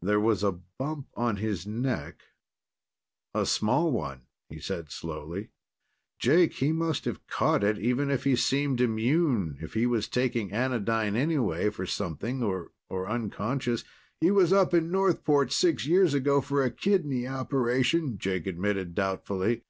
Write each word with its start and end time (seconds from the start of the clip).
"There 0.00 0.18
was 0.18 0.42
a 0.42 0.58
bump 0.80 1.06
on 1.14 1.36
his 1.36 1.68
neck 1.68 2.24
a 3.32 3.46
small 3.46 3.92
one," 3.92 4.22
he 4.48 4.58
said 4.58 4.90
slowly. 4.90 5.50
"Jake, 6.18 6.54
he 6.54 6.72
must 6.72 7.04
have 7.04 7.24
caught 7.28 7.62
it, 7.62 7.78
even 7.78 8.10
if 8.10 8.24
he 8.24 8.34
seemed 8.34 8.80
immune. 8.80 9.58
If 9.60 9.74
he 9.74 9.86
was 9.86 10.08
taking 10.08 10.50
anodyne 10.50 11.14
anyway 11.14 11.70
for 11.70 11.86
something 11.86 12.42
or 12.42 12.72
unconscious" 12.90 13.84
"He 14.20 14.32
was 14.32 14.52
up 14.52 14.74
in 14.74 14.90
Northport 14.90 15.52
six 15.52 15.86
years 15.86 16.12
ago 16.12 16.40
for 16.40 16.64
a 16.64 16.68
kidney 16.72 17.28
operation," 17.28 18.18
Jake 18.18 18.48
admitted 18.48 18.96
doubtfully. 18.96 19.62